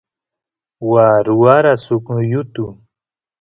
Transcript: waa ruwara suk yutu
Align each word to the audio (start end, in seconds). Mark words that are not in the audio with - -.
waa 0.91 1.17
ruwara 1.25 1.73
suk 1.83 2.05
yutu 2.31 2.65